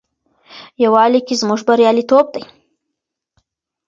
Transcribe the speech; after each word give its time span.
یووالي 0.83 1.21
کې 1.27 1.33
زموږ 1.41 1.59
بریالیتوب 1.67 2.25
دی. 2.33 2.43